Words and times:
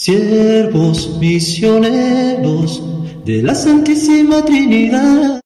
siervos 0.00 1.18
misioneros 1.20 2.82
de 3.26 3.42
la 3.42 3.54
Santísima 3.54 4.42
Trinidad. 4.42 5.42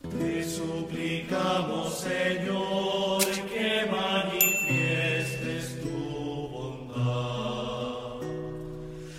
Te 0.00 0.44
suplicamos, 0.44 1.98
Señor, 1.98 3.22
que 3.52 3.84
manifiestes 3.90 5.78
tu 5.82 6.48
bondad. 6.48 8.22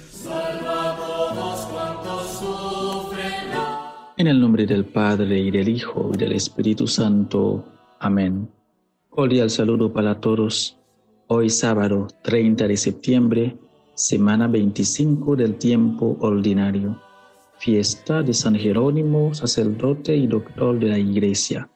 Salva 0.09 0.94
a 0.94 0.97
todos 0.97 1.65
cuantos 1.67 2.40
sufren. 2.40 3.51
En 4.17 4.26
el 4.26 4.42
nombre 4.42 4.65
del 4.65 4.85
Padre 4.85 5.37
y 5.37 5.51
del 5.51 5.69
Hijo 5.69 6.10
y 6.15 6.17
del 6.17 6.31
Espíritu 6.31 6.87
Santo. 6.87 7.63
Amén. 7.99 8.49
Cordial 9.12 9.51
saludo 9.51 9.94
para 9.94 10.19
todos. 10.19 10.79
Hoy 11.28 11.51
sábado 11.51 12.08
30 12.24 12.67
de 12.67 12.78
septiembre 12.78 13.55
semana 13.96 14.47
25 14.47 15.35
del 15.35 15.55
tiempo 15.55 16.17
ordinario, 16.20 16.99
fiesta 17.59 18.23
de 18.23 18.34
San 18.34 18.55
Jerónimo, 18.55 19.34
sacerdote 19.35 20.15
y 20.15 20.25
doctor 20.25 20.79
de 20.79 20.88
la 20.88 20.97
Iglesia. 20.97 21.70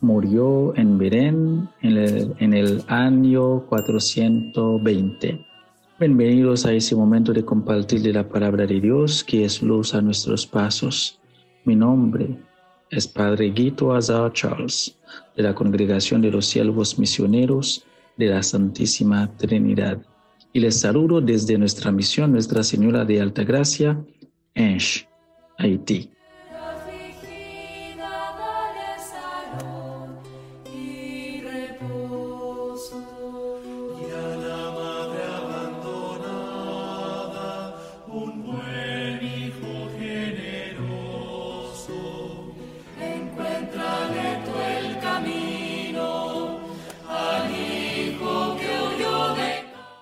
Murió 0.00 0.76
en 0.76 0.98
Belén 0.98 1.68
en 1.80 2.52
el, 2.52 2.84
año 2.88 3.64
420. 3.66 5.46
Bienvenidos 5.98 6.66
a 6.66 6.72
ese 6.72 6.94
momento 6.94 7.32
de 7.32 7.44
compartir 7.44 8.02
de 8.02 8.12
la 8.12 8.28
palabra 8.28 8.66
de 8.66 8.80
Dios 8.80 9.24
que 9.24 9.46
es 9.46 9.62
luz 9.62 9.94
a 9.94 10.02
nuestros 10.02 10.46
pasos. 10.46 11.18
Mi 11.64 11.74
nombre 11.74 12.38
es 12.90 13.08
Padre 13.08 13.50
Guito 13.50 13.94
Azar 13.94 14.30
Charles, 14.34 14.98
de 15.34 15.42
la 15.42 15.54
Congregación 15.54 16.20
de 16.20 16.30
los 16.30 16.44
Siervos 16.44 16.98
Misioneros 16.98 17.86
de 18.18 18.26
la 18.26 18.42
Santísima 18.42 19.34
Trinidad 19.38 20.02
y 20.54 20.60
les 20.60 20.80
saludo 20.80 21.20
desde 21.20 21.58
nuestra 21.58 21.90
misión 21.90 22.30
Nuestra 22.32 22.62
Señora 22.62 23.04
de 23.04 23.20
Alta 23.20 23.42
Gracia, 23.42 24.02
en 24.54 24.78
Haití. 25.58 26.10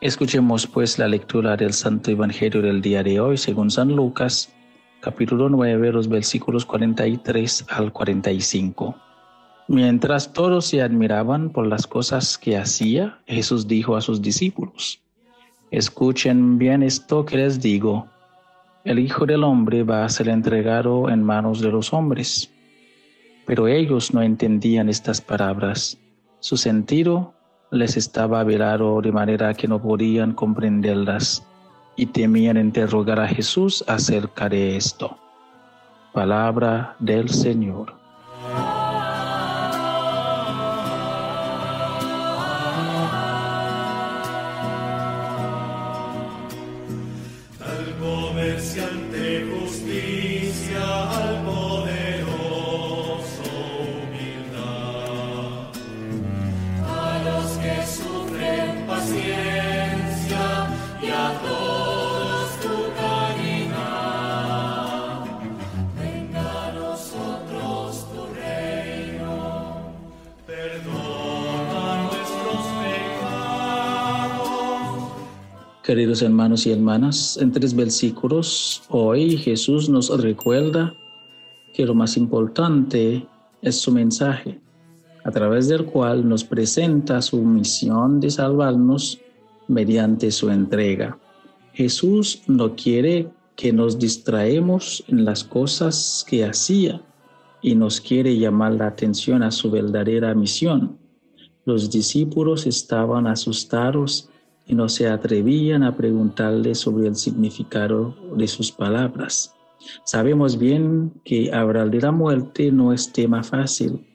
Escuchemos 0.03 0.67
pues 0.67 0.99
la 0.99 1.07
lectura 1.07 1.57
del 1.57 1.73
Santo 1.73 2.11
Evangelio 2.11 2.61
del 2.61 2.83
día 2.83 3.05
de 3.05 3.21
hoy 3.21 3.39
según 3.39 3.71
San 3.71 3.95
Lucas, 3.95 4.53
capítulo 4.99 5.49
9, 5.49 5.93
los 5.93 6.09
versículos 6.09 6.67
43 6.67 7.67
al 7.69 7.93
45. 7.93 8.97
Mientras 9.69 10.33
todos 10.33 10.67
se 10.67 10.83
admiraban 10.83 11.51
por 11.51 11.69
las 11.69 11.87
cosas 11.87 12.37
que 12.37 12.57
hacía, 12.57 13.21
Jesús 13.29 13.69
dijo 13.69 13.95
a 13.95 14.01
sus 14.01 14.21
discípulos, 14.21 15.01
Escuchen 15.71 16.59
bien 16.59 16.83
esto 16.83 17.25
que 17.25 17.37
les 17.37 17.61
digo. 17.61 18.09
El 18.85 18.99
Hijo 18.99 19.25
del 19.25 19.45
Hombre 19.45 19.85
va 19.85 20.05
a 20.05 20.09
ser 20.09 20.29
entregado 20.29 21.11
en 21.11 21.23
manos 21.23 21.61
de 21.61 21.71
los 21.71 21.93
hombres. 21.93 22.53
Pero 23.47 23.69
ellos 23.69 24.13
no 24.13 24.21
entendían 24.21 24.89
estas 24.89 25.21
palabras. 25.21 25.97
Su 26.41 26.57
sentido 26.57 27.35
les 27.73 27.97
estaba 27.97 28.45
velado 28.45 29.01
de 29.01 29.11
manera 29.11 29.55
que 29.55 29.67
no 29.67 29.81
podían 29.81 30.35
comprenderlas 30.35 31.43
y 31.97 32.07
temían 32.07 32.59
interrogar 32.59 33.19
a 33.19 33.27
Jesús 33.27 33.83
acerca 33.89 34.49
de 34.51 34.77
esto. 34.77 35.17
Palabra 36.13 36.95
del 36.99 37.31
Señor. 37.31 38.02
Queridos 75.93 76.23
hermanos 76.23 76.67
y 76.67 76.73
hermanas, 76.73 77.37
en 77.37 77.53
tres 77.53 77.77
versículos 77.77 78.83
hoy 78.89 79.37
Jesús 79.37 79.91
nos 79.91 80.09
recuerda 80.23 80.95
que 81.75 81.85
lo 81.85 81.95
más 81.95 82.17
importante 82.17 83.29
es 83.61 83.77
su 83.77 83.93
mensaje, 83.93 84.59
a 85.23 85.31
través 85.31 85.69
del 85.69 85.85
cual 85.85 86.27
nos 86.27 86.45
presenta 86.45 87.21
su 87.21 87.43
misión 87.43 88.21
de 88.21 88.31
salvarnos 88.31 89.21
mediante 89.69 90.31
su 90.31 90.49
entrega. 90.49 91.19
Jesús 91.75 92.41
no 92.47 92.75
quiere 92.75 93.29
que 93.55 93.71
nos 93.71 93.99
distraemos 93.99 95.05
en 95.09 95.27
las 95.27 95.45
cosas 95.45 96.25
que 96.27 96.47
hacía 96.47 97.03
y 97.61 97.75
nos 97.75 98.01
quiere 98.01 98.39
llamar 98.39 98.73
la 98.73 98.87
atención 98.87 99.43
a 99.43 99.51
su 99.51 99.71
verdadera 99.71 100.35
misión. 100.35 100.97
Los 101.67 101.91
discípulos 101.91 102.67
estaban 102.67 103.27
asustados 103.27 104.31
y 104.67 104.75
no 104.75 104.89
se 104.89 105.09
atrevían 105.09 105.83
a 105.83 105.97
preguntarle 105.97 106.75
sobre 106.75 107.09
el 107.09 107.17
significado 107.17 108.15
de 108.37 108.47
sus 108.47 108.71
palabras. 108.71 109.55
Sabemos 110.05 110.59
bien 110.59 111.13
que 111.25 111.53
hablar 111.53 111.91
de 111.91 112.01
la 112.01 112.13
muerte 112.13 112.71
no 112.71 112.93
es 112.93 113.13
tema 113.13 113.43
fácil, 113.43 114.07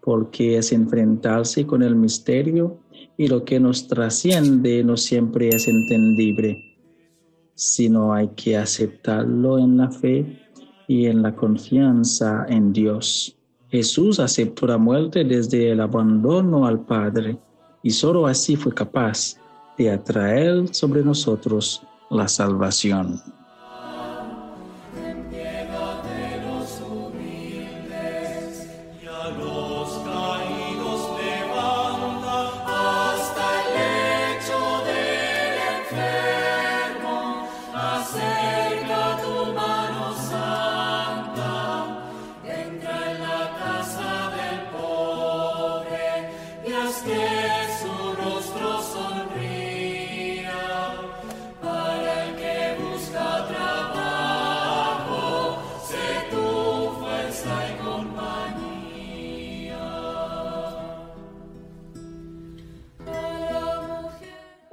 porque 0.00 0.56
es 0.56 0.72
enfrentarse 0.72 1.66
con 1.66 1.82
el 1.82 1.96
misterio 1.96 2.78
y 3.16 3.26
lo 3.26 3.44
que 3.44 3.58
nos 3.58 3.88
trasciende 3.88 4.84
no 4.84 4.96
siempre 4.96 5.48
es 5.48 5.66
entendible, 5.66 6.56
sino 7.54 8.12
hay 8.14 8.28
que 8.28 8.56
aceptarlo 8.56 9.58
en 9.58 9.76
la 9.76 9.90
fe 9.90 10.40
y 10.86 11.06
en 11.06 11.22
la 11.22 11.34
confianza 11.34 12.46
en 12.48 12.72
Dios. 12.72 13.36
Jesús 13.70 14.20
aceptó 14.20 14.66
la 14.66 14.78
muerte 14.78 15.24
desde 15.24 15.72
el 15.72 15.80
abandono 15.80 16.66
al 16.66 16.86
Padre 16.86 17.36
y 17.82 17.90
solo 17.90 18.26
así 18.26 18.56
fue 18.56 18.72
capaz 18.72 19.36
de 19.78 19.90
atraer 19.92 20.74
sobre 20.74 21.02
nosotros 21.02 21.82
la 22.10 22.28
salvación. 22.28 23.22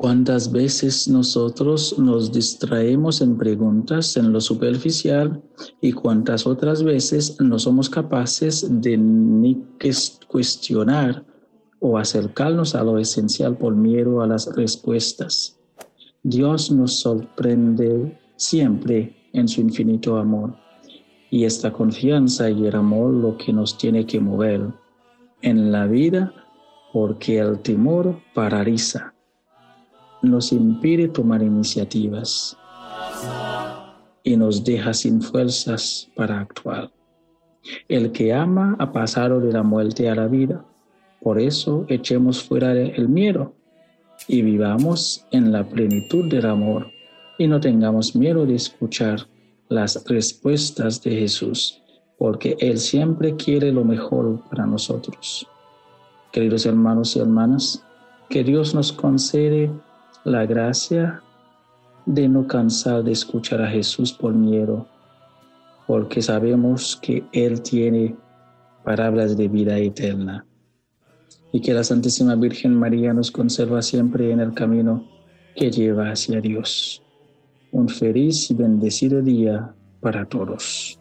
¿Cuántas 0.06 0.52
veces 0.52 1.08
nosotros 1.08 1.98
nos 1.98 2.32
distraemos 2.32 3.22
en 3.22 3.40
preguntas 3.40 4.16
en 4.18 4.32
lo 4.32 4.40
superficial 4.40 5.42
y 5.82 5.94
cuántas 5.94 6.46
otras 6.46 6.84
veces 6.84 7.42
no 7.42 7.58
somos 7.58 7.90
capaces 7.90 8.68
de 8.70 8.98
ni 8.98 9.66
cuestionar 10.28 11.26
o 11.80 11.98
acercarnos 11.98 12.76
a 12.76 12.84
lo 12.84 13.00
esencial 13.00 13.58
por 13.58 13.76
miedo 13.76 14.22
a 14.22 14.28
las 14.28 14.56
respuestas? 14.56 15.60
Dios 16.22 16.70
nos 16.70 17.00
sorprende 17.00 18.16
siempre 18.36 19.18
en 19.34 19.48
su 19.48 19.60
infinito 19.62 20.18
amor 20.18 20.56
y 21.32 21.46
esta 21.46 21.74
confianza 21.74 22.48
y 22.52 22.68
el 22.68 22.76
amor 22.76 23.12
lo 23.12 23.38
que 23.38 23.52
nos 23.52 23.76
tiene 23.76 24.06
que 24.06 24.20
mover 24.20 24.72
en 25.42 25.72
la 25.72 25.88
vida 25.88 26.32
porque 26.94 27.40
el 27.40 27.58
temor 27.64 28.20
paraliza 28.36 29.15
nos 30.30 30.52
impide 30.52 31.08
tomar 31.08 31.42
iniciativas. 31.42 32.58
y 34.28 34.36
nos 34.38 34.64
deja 34.64 34.92
sin 34.94 35.22
fuerzas 35.22 36.10
para 36.16 36.40
actuar. 36.40 36.92
El 37.88 38.12
que 38.12 38.34
ama 38.34 38.76
ha 38.80 38.92
pasado 38.92 39.40
de 39.40 39.54
la 39.54 39.62
muerte 39.62 40.10
a 40.10 40.16
la 40.16 40.28
vida. 40.28 40.66
Por 41.22 41.40
eso 41.40 41.86
echemos 41.90 42.42
fuera 42.42 42.72
el 42.74 43.08
miedo 43.08 43.54
y 44.28 44.42
vivamos 44.42 45.26
en 45.32 45.52
la 45.52 45.64
plenitud 45.64 46.28
del 46.28 46.48
amor 46.48 46.88
y 47.38 47.48
no 47.48 47.60
tengamos 47.60 48.16
miedo 48.16 48.46
de 48.46 48.56
escuchar 48.56 49.28
las 49.70 50.04
respuestas 50.08 51.02
de 51.04 51.12
Jesús, 51.18 51.82
porque 52.18 52.56
Él 52.60 52.78
siempre 52.80 53.36
quiere 53.36 53.72
lo 53.72 53.84
mejor 53.84 54.42
para 54.50 54.66
nosotros. 54.66 55.48
Queridos 56.32 56.66
hermanos 56.66 57.16
y 57.16 57.20
hermanas, 57.20 57.84
que 58.30 58.44
Dios 58.44 58.74
nos 58.74 58.92
concede 58.92 59.72
la 60.26 60.44
gracia 60.48 61.22
de 62.08 62.28
no 62.28 62.48
cansar 62.48 63.04
de 63.04 63.12
escuchar 63.12 63.62
a 63.62 63.70
Jesús 63.70 64.12
por 64.12 64.34
miedo, 64.34 64.88
porque 65.86 66.22
sabemos 66.22 66.98
que 67.00 67.24
Él 67.32 67.62
tiene 67.62 68.16
palabras 68.84 69.38
de 69.38 69.48
vida 69.48 69.78
eterna 69.78 70.46
y 71.52 71.62
que 71.62 71.74
la 71.74 71.84
Santísima 71.84 72.36
Virgen 72.36 72.74
María 72.74 73.14
nos 73.14 73.30
conserva 73.30 73.84
siempre 73.84 74.32
en 74.32 74.40
el 74.40 74.54
camino 74.54 75.08
que 75.56 75.70
lleva 75.70 76.10
hacia 76.10 76.42
Dios. 76.42 77.04
Un 77.72 77.88
feliz 77.88 78.50
y 78.50 78.56
bendecido 78.56 79.22
día 79.22 79.76
para 80.02 80.26
todos. 80.26 81.00